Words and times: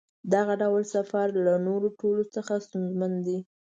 دغه 0.33 0.53
ډول 0.61 0.83
سفر 0.95 1.27
له 1.45 1.53
نورو 1.67 1.87
ټولو 1.99 2.23
څخه 2.35 2.53
ستونزمن 2.65 3.11
دی. 3.25 3.37